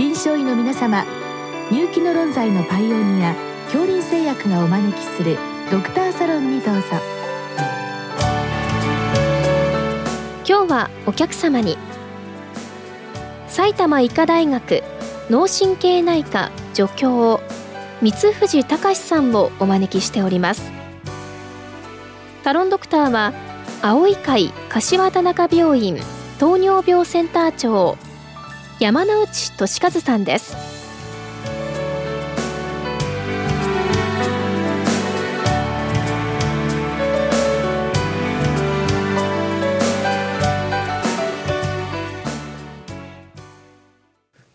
[0.00, 1.04] 臨床医の皆様
[1.70, 5.36] 入気の論剤のパイオニア恐林製薬がお招きする
[5.70, 6.80] ドクターサロンにどうぞ。
[10.48, 11.76] 今日はお客様に
[13.48, 14.82] 埼玉医科大学
[15.28, 17.38] 脳神経内科助教
[18.00, 20.72] 三藤隆さんをお招きしております。
[22.42, 23.34] サロンドクターは
[23.82, 25.98] 青い会柏田中病院
[26.38, 27.98] 糖尿病センター長
[28.80, 30.56] 山内俊和さんです。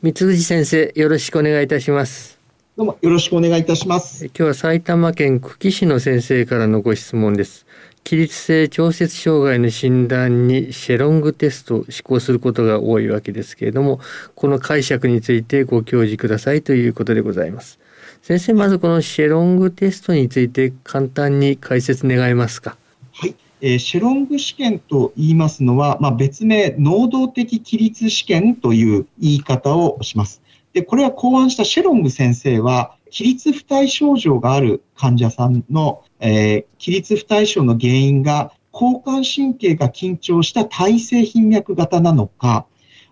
[0.00, 2.38] 三藤先生よろしくお願いいたします。
[2.76, 4.26] どうもよろしくお願いいたします。
[4.26, 7.66] 今日は埼玉県久喜市の先生からのご質問です
[8.04, 14.00] 起立性調節障害の診断にシェロングテストを施行することが多いわけですけれども
[14.34, 17.78] この解釈についてご教示くださいということでございます。
[18.22, 22.76] 先生まずこのシェロングテストについて簡単に解説願えますか？
[23.12, 30.40] はい、えー、シェロング試験と言いますのは、まあ、別名能動的起立試験という言い方をします。
[30.72, 42.66] でこれは考案したシェロング先生は起立不対症状がある患者さんのえー、起立不対症の原因が交感神経が緊張した体性頻脈型なのか、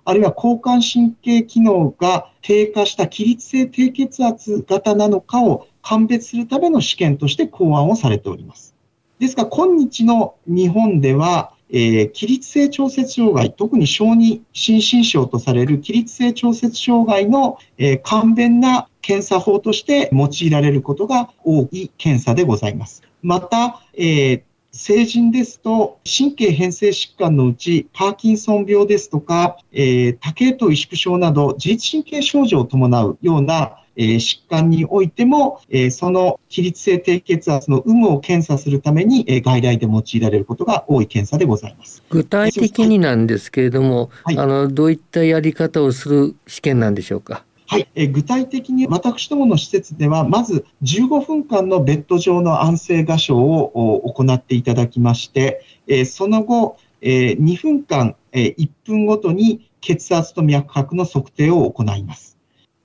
[0.05, 8.77] あるいは交感神経機能が低下した起立性低血圧型なのかを鑑別するための試験として考案をされております。
[9.19, 23.03] ですが、今日の日本では、えー、起立性調節障害、特に小児心身症とされる起立性調節障害の、えー、簡便な検査法として用いられることが多い検査でございます。
[23.23, 42.05] また、えー成人ですと、神経変性疾患のうち、パーキンソン病ですとか、えー、多系統萎縮症など、自律神経症状を伴うような、えー、疾患においても、えー、その起立性低血圧の有無を検査するために、えー、外来で用いられることが多い検査でございます。
[42.09, 47.43] 具体的になんですけれども、はい、あのどういったやり方をする試験なんでしょうか？
[47.71, 62.37] はい、え具体的に私どもの施設では、まず15分間のベッド上の安静画唱を行っていただきまして、えその後、え2分間、え1分ごとに血圧と脈拍の測定を行います。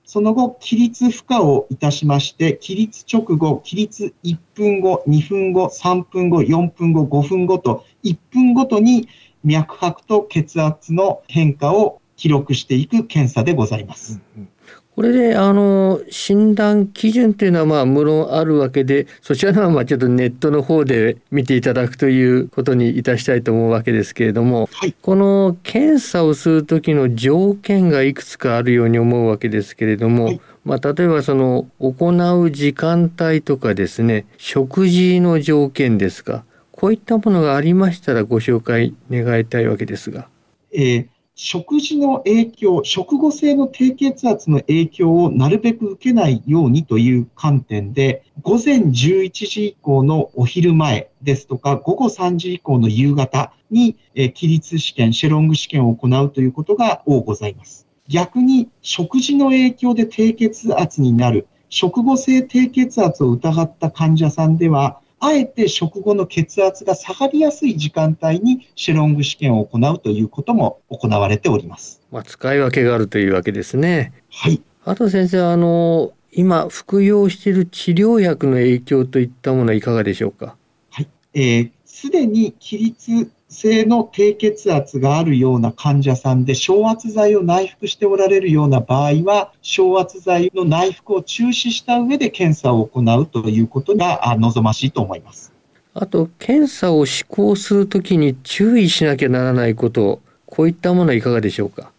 [0.04, 9.08] その後、起立負荷をいたしまして、起立直後、起立1分後、2分後、3分後、4分後、5分後と、1分ごとに
[9.42, 14.20] 脈拍と血圧の変化を記録していく検査でございます。
[14.36, 14.48] うんうん
[14.96, 40.28] これであの診断基準というのはまあ無論あるわけでそちらのはまあちょっとネットの方で見ていただくということにいたしたいと思うわけですけれども、はい、この検査をする時の条件がいくつかあるように思うわけですけれども、はい、まあ、例えばその行う時間帯とかですね食事の条件ですかこういったものがありましたらご紹介願いたいわけですが。
[40.72, 57.86] えー食事の影響、食後性の低血圧の影響をなるべく受けないようにという観点で、午前11時以降のお昼前ですとか、午後3時以降の夕方に、え起立試験、シェロング試験を行うということが多ございます。
[58.08, 72.00] 逆に、食事の影響で低血圧になる、食後性低血圧を疑った患者さんでは、あえて食後の血圧が下がりやすい時間帯にシェロング試験を行うということも行われております。
[72.12, 74.12] まあ、使い分けがあるというわけですね。
[74.30, 74.62] はい。
[74.84, 80.54] あと先生、あの、今服用している治療薬の影響といったものはいかがでしょうか？
[80.90, 81.08] はい。
[81.34, 95.52] えー、すでに起立性の低血圧があるような患者さんで、昇圧剤を内服しておられるような場合は、昇圧剤の内服を中止した上で検査を行うということが望ましいと思います。
[95.94, 101.90] あと、検査を施行するときに注意しなきゃならないこと、こういったものはいかがでしょうか？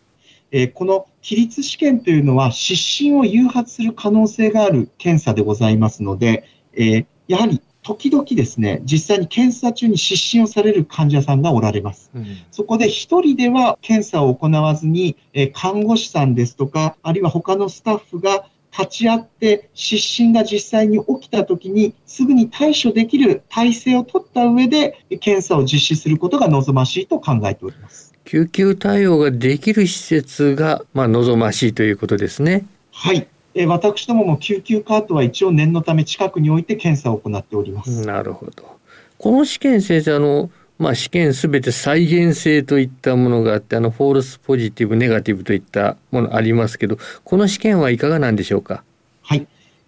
[0.52, 6.44] えー、この起立試験というのは、失神を誘発する可能性がある検査でございますので、
[6.74, 12.12] えー、やはり時々ですね、実際に検査中に失神をされる患者さんがおられます。
[12.14, 18.46] うん、そこで一人では検査を行わずに、え看護師さんですとか、あるいは他のスタッフが
[18.78, 28.14] 立ち会って失神が実際に起きた時にすぐに対処できる体制を取った上で検査を実施することが望ましいと考えております。
[28.26, 32.66] 救急対応ができる施設が、まあ、望ましいということですね。
[32.92, 33.28] はい。
[33.58, 38.06] え私どもも救急カートは一応念のため近くに置いて検査を行っております。
[38.06, 38.78] なるほど。
[39.18, 40.50] この試験先生あの
[40.80, 48.84] まあ、試験すべて再現性といったものがあってあの false positive negative といったものありますけどこの試験はいかがなんでしょうか？
[49.24, 49.48] はい、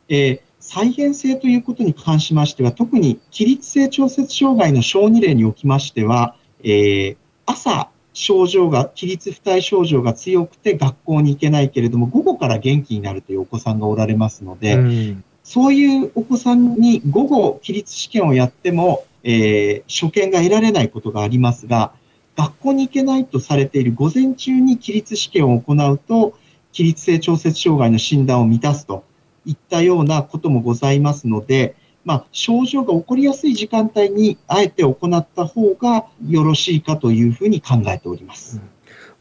[0.10, 7.18] えー再現性ということに関しましては、特に起立性調節障害の小児例におきましては、えー、
[7.48, 21.94] 朝、症状が、起立不体症状が強くて学校に行けないけれども、午後から元気になるというお子さんがおられますので、うん、そういうお子さんに午後、起立試験をやっても、えー、所見が得られないことがありますが、
[22.36, 26.38] 学校に行けないとされている午前中に起立試験を行うと、
[26.72, 29.04] 起立性調節障害の診断を満たすと
[29.46, 31.76] いったようなこともございますので、
[32.06, 38.60] まあ、症状が起こりやすい時間帯にあえて行った方がよろしいかというふうに考えております。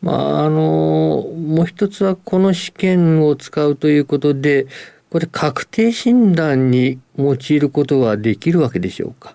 [0.01, 4.67] まあ、あのもう一つはこの試験を使うということで
[5.11, 9.35] これ確定診断に用いることはできるわけでしょうか？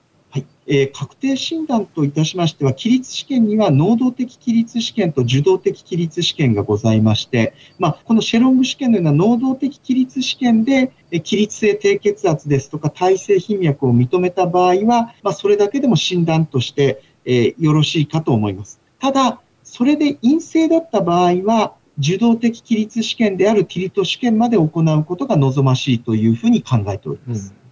[0.66, 18.80] えー、確定診断といたしましては、起立試験には能動的起立試験と受動的起立試験がございまして、まあ、このシェロング試験のような能動的起立試験で、え、起立性低血圧ですとか耐性頻脈を認めた場合は、まあ、それだけでも診断として、えー、よろしいかと思います。
[19.00, 27.54] ただ、それで陰性だった場合は、受動的起立試験であるティリト試験まで行うことが望ましいというふうに考えております。
[27.56, 27.63] うん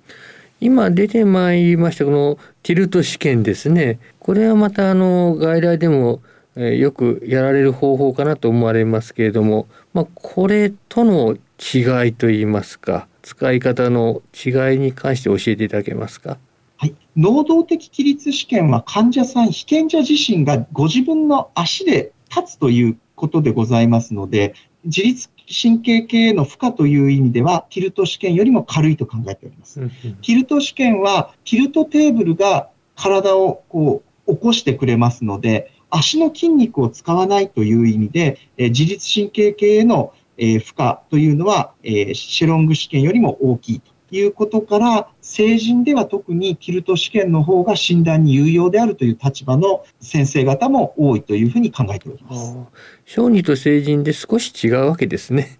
[0.62, 6.22] 今出てまいりましたこのティルト試験ですねこれはまたあの外来でも、
[6.56, 16.38] えよくやられる方法かなと思われますけれども、まあ、これとの違いといいますか使い方の違いに関して教えていただけますか？
[16.78, 24.56] はい、能動的起立試験は患者さん、被験者自身がご自分の足で立つということでございますので、
[24.86, 29.82] 自律神経系への負荷という意味では、キルト試験よりも軽いと考えております。
[30.22, 52.58] キルト試験は、キルトテーブルが体をこう起こしてくれますので、足の筋肉を使わないという意味で、え自律神経系への、え負荷というのは、えシェロング試験よりも大きいということから、成人では特にキルト試験の方が診断に有用であるという立場の先生方も多いというふうに考えております。
[53.06, 55.60] 小児と成人で少し違うわけですね。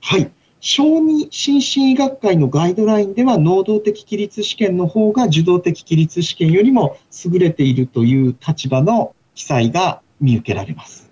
[0.00, 0.30] はい。
[0.60, 11.09] 小児心身医学会のガイドラインでは、能動的起立試験の方が受動的起立試験よりも優れているという立場の記載が見受けられます。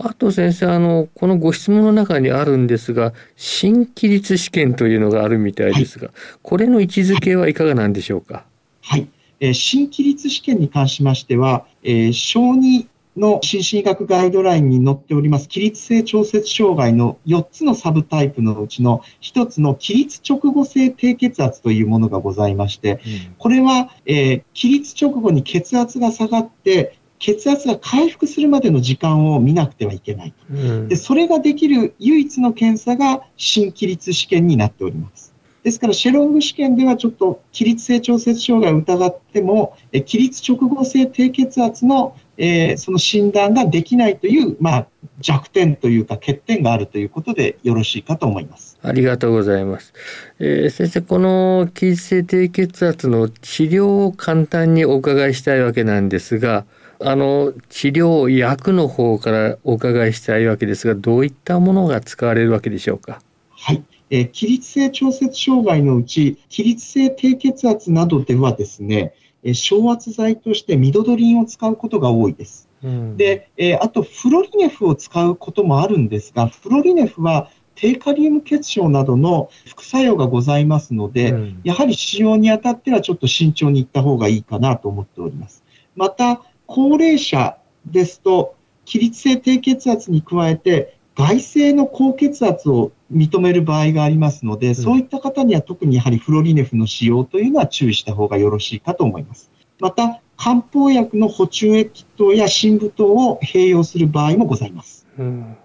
[0.00, 8.44] あと先生、あの、このご質問の中にあるんですが、新規律試験というのがあるみたいですが、はい、これの位置づけはいかがなんでしょうか？
[8.82, 9.08] はい。
[9.40, 23.00] えー、新規律試験に関しましては、えー、小児の心身医学ガイドラインに載っております、起立性調節障害の4つのサブタイプのうちの1つの起立直後性低血圧というものがございまして、
[23.38, 30.34] これは、えー、起立直後に血圧が下がって、血圧が回復するまでの時間を見なくてはいけない。
[30.50, 35.28] うん、でそれができる唯一の検査が新起立試験になっております。
[35.68, 44.86] ですから、シェロング試験ではちょっと起立性調節障害を疑っても、え起立直後性低血圧の、えー、その診断ができないという、まあ、
[45.20, 48.78] 弱点というか欠点があるということでよろしいかと思います。
[48.82, 49.92] ありがとうございます。
[50.38, 56.64] えー、先生、この起立性低血圧の治療を簡単にお伺いしたいわけなんですが、
[57.00, 63.22] あの治療薬の方からお伺いしたいわけですがどういったものが使われるわけでしょうか？
[63.50, 69.14] はい、えー、起立性調節障害のうち起立性低血圧などではですね、
[69.44, 72.68] えー、昇圧剤としてミドドリンを使うことが多いです。
[72.82, 85.62] うん、で、えー、あとフロリネフを使うこともあるんですがフロリネフは低カリウム血症などの副作用がございますので、うん、やはり使用にあたってはちょっと慎重にいった方がいいかなと思っております。
[85.94, 87.56] また、高齢者
[87.86, 99.50] ですと、起立性低血圧に加えて、外性の高血圧を認める場合がありますので、うん、そういった方には特にやはりフロリネフの使用というのは注意した方がよろしいかと思います。
[99.80, 105.06] また、漢方薬の補充液等や深部等を併用する場合もございます。
[105.18, 105.56] うん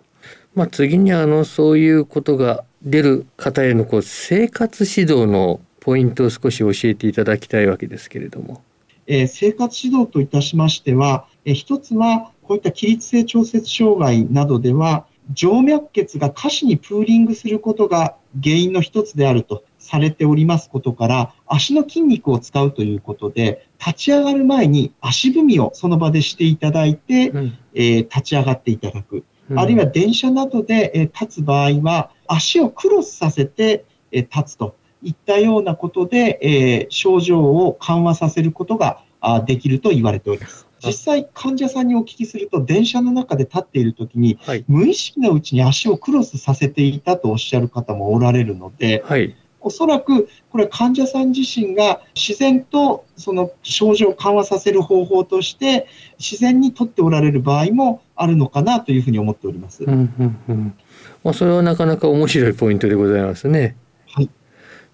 [0.56, 8.62] まあ、次にあのそういうことが出る方へのこう生活指導のポイントを少し教えていただきたいわけですけれども。
[9.08, 15.06] えー、生活指導といたしましては、えー、一つは、こういった起立性調節障害などでは、
[15.36, 29.24] 静脈血が下肢にプーリングすることが原因の一つであるとされておりますことから、足の筋肉を使うということで、立ち上がる前に足踏みをその場でしていただいて、うん、えー、立ち上がっていただく。
[29.50, 34.76] うん、あるいは電車などで、えー、立つ場合は、足をクロスさせて、えー、立つと。
[35.04, 39.04] いったようなことで、えー、症状を緩和させることが
[39.46, 40.68] できると言われております。
[40.86, 49.34] 実際患者さんにお聞きすると、電車の中で立っているときに、はい、無意識のうちに足をクロスさせていたとおっしゃる方もおられるので、はい、
[49.64, 55.88] おそらくこれ患者さん自身が自然とその症状を緩和させる方法として
[56.20, 59.86] 自然にとっておられる場合もあるのかなというふうに思っております。
[59.86, 60.78] うんうんうん
[61.24, 63.78] まあ、それはなかなか面白いポイントでございますね。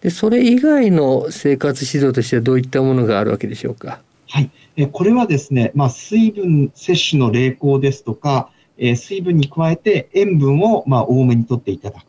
[0.02, 4.02] で、それ以外の生活指導としてはどういったものがあるわけでしょうか？
[4.30, 4.50] はい。
[4.78, 12.04] えこれはですね、まあ、水分摂取の励行ですとか、え水分に加えて塩分をまあ多めにとっていただく。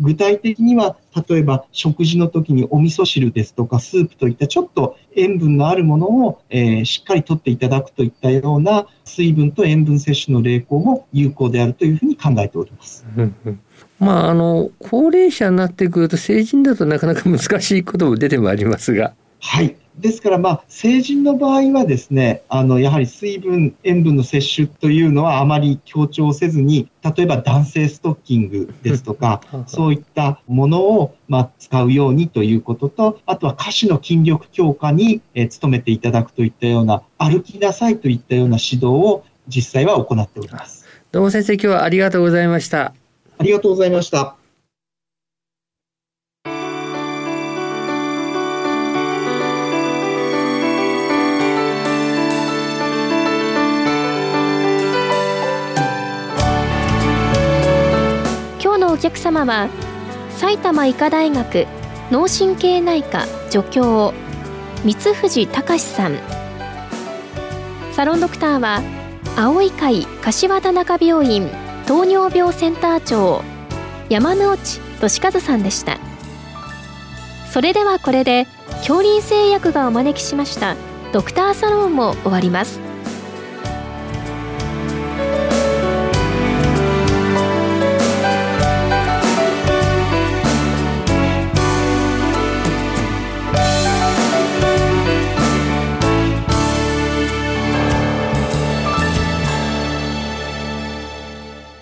[0.00, 0.96] 具体的には、
[1.28, 13.04] 例えば食事の時にお味噌汁ですとかスープといったちょっと塩分のあるものを、えー、しっかりとっていただくといったような水分と塩分摂取の励行も有効であるというふうに考えております。
[13.98, 19.14] まあ、あの、高齢者になってくると成人だとなかなか難しいことも出てまいりますが。
[19.40, 19.76] はい。
[20.00, 40.86] ですから、まあ、成人の場合はですね、あの、やはり水分、塩分の摂取というのはあまり強調せずに、例えば男性ストッキングですとか、そういったものを、まあ、使うようにということと、あとは下肢の筋力強化に、えー、努めていただくといったような、歩きなさいといったような指導を実際は行っております。
[41.12, 42.94] どうも先生、今日はありがとうございました。
[43.38, 44.39] ありがとうございました。
[58.92, 59.68] お客様は
[60.30, 61.66] 埼玉医科大学
[62.10, 64.12] 脳神経内科助教
[64.84, 66.18] 三藤隆さん。
[67.92, 68.82] サロンドクターは
[69.36, 71.48] 青い会柏田中病院
[71.86, 73.42] 糖尿病センター長
[74.08, 75.98] 山内俊和さんでした。
[77.52, 78.46] それではこれで
[78.78, 80.76] 恐林製薬がお招きしました
[81.12, 82.89] ドクターサロンも終わります。